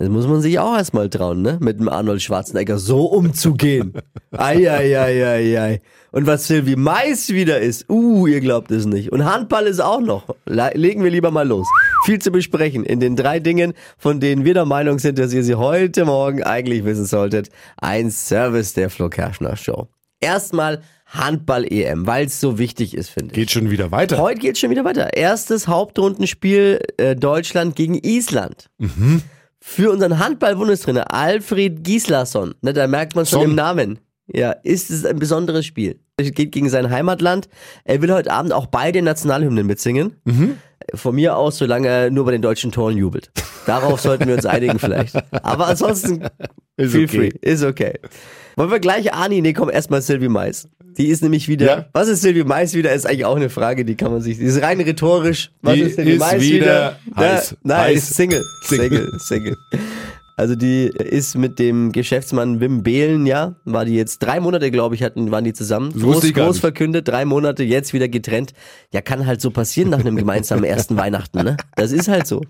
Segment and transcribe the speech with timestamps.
[0.00, 1.58] Das muss man sich auch erstmal trauen, ne?
[1.60, 3.94] Mit dem Arnold Schwarzenegger so umzugehen.
[4.30, 5.80] Eieieiei.
[6.12, 9.10] Und was Sylvie Mais wieder ist, uh, ihr glaubt es nicht.
[9.10, 10.36] Und Handball ist auch noch.
[10.46, 11.66] Le legen wir lieber mal los.
[12.04, 15.42] Viel zu besprechen in den drei Dingen, von denen wir der Meinung sind, dass ihr
[15.42, 17.48] sie heute Morgen eigentlich wissen solltet.
[17.76, 19.88] Ein Service der Flo Kerschner Show.
[20.20, 23.34] Erstmal Handball-EM, weil es so wichtig ist, finde ich.
[23.34, 24.18] Geht schon wieder weiter.
[24.18, 25.16] Heute geht schon wieder weiter.
[25.16, 28.70] Erstes Hauptrundenspiel äh, Deutschland gegen Island.
[29.60, 33.50] Für unseren Handball-Bundestrainer Alfred Gislason, ne, da merkt man schon Son.
[33.50, 33.98] im Namen.
[34.32, 35.98] Ja, ist es ein besonderes Spiel.
[36.16, 37.48] Es geht gegen sein Heimatland.
[37.84, 40.16] Er will heute Abend auch beide Nationalhymnen mitsingen.
[40.94, 43.30] Von mir aus, solange er nur bei den deutschen Toren jubelt.
[43.66, 45.14] Darauf sollten wir uns einigen vielleicht.
[45.44, 46.22] Aber ansonsten
[46.76, 47.30] Ist feel okay.
[47.30, 47.30] free.
[47.40, 47.94] Ist okay.
[48.56, 49.40] Wollen wir gleich Ani?
[49.40, 50.68] Nee, komm, erstmal Sylvie Mais.
[50.98, 51.66] Die ist nämlich wieder.
[51.66, 51.86] Ja.
[51.92, 52.92] Was ist Sylvie Mais wieder?
[52.92, 54.38] Ist eigentlich auch eine Frage, die kann man sich.
[54.38, 55.50] Die ist rein rhetorisch.
[55.62, 57.56] Was Die ist ist Mais wieder Na, heiß.
[57.62, 57.96] Nein, Heiß.
[57.96, 58.44] ist Single.
[58.64, 59.56] Single, Single.
[60.36, 64.94] Also die ist mit dem Geschäftsmann Wim Behlen, ja, war die jetzt drei Monate, glaube
[64.94, 65.92] ich, hatten, waren die zusammen.
[65.92, 68.52] Groß, groß verkündet, drei Monate, jetzt wieder getrennt.
[68.92, 71.56] Ja, kann halt so passieren nach einem gemeinsamen ersten Weihnachten, ne?
[71.74, 72.42] Das ist halt so.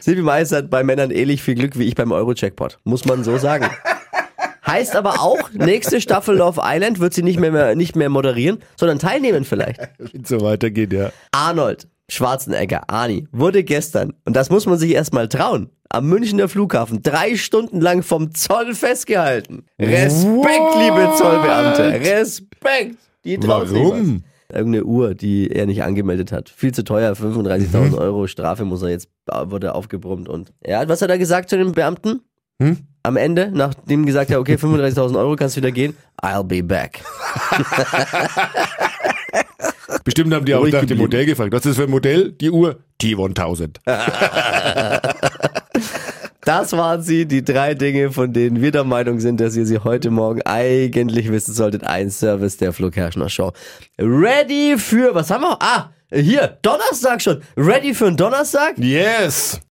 [0.00, 2.78] Sylvie Mais hat bei Männern ähnlich viel Glück wie ich beim Euro-Jackpot.
[2.84, 3.64] Muss man so sagen.
[4.72, 8.98] Heißt aber auch, nächste Staffel Love Island wird sie nicht mehr, nicht mehr moderieren, sondern
[8.98, 9.80] teilnehmen vielleicht.
[9.98, 11.10] Wenn so weitergeht, ja.
[11.30, 17.02] Arnold Schwarzenegger, Arni, wurde gestern, und das muss man sich erstmal trauen, am Münchner Flughafen
[17.02, 19.64] drei Stunden lang vom Zoll festgehalten.
[19.78, 22.00] Respekt, liebe Zollbeamte.
[22.00, 22.96] Respekt.
[23.24, 24.24] Die Warum?
[24.50, 26.48] Irgendeine Uhr, die er nicht angemeldet hat.
[26.48, 30.52] Viel zu teuer, 35.000 Euro Strafe muss er jetzt, wurde aufgebrummt und.
[30.66, 32.22] Ja, was hat er gesagt zu den Beamten?
[32.60, 32.78] Hm?
[33.04, 37.00] Am Ende, nachdem gesagt hat, okay, 35.000 Euro kannst du wieder gehen, I'll be back.
[40.04, 40.98] Bestimmt haben die auch nach dem.
[40.98, 41.52] Modell gefragt.
[41.52, 42.32] Was ist das für ein Modell?
[42.32, 42.78] Die Uhr?
[43.00, 43.76] T1000.
[46.44, 49.78] Das waren sie, die drei Dinge, von denen wir der Meinung sind, dass ihr sie
[49.78, 51.84] heute Morgen eigentlich wissen solltet.
[51.84, 53.52] Ein Service der Flo Kerschner Show.
[53.96, 55.56] Ready für, was haben wir?
[55.60, 57.42] Ah, hier, Donnerstag schon.
[57.56, 58.76] Ready für einen Donnerstag?
[58.76, 59.60] Yes!